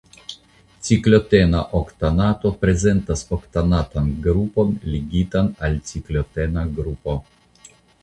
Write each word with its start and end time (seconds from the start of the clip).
Ciklotena 0.87 1.59
oktanato 1.79 2.51
prezentas 2.65 3.23
oktanatan 3.39 4.11
grupon 4.27 4.75
ligitan 4.97 5.55
al 5.69 5.81
ciklotena 5.93 6.69
grupo. 6.81 7.21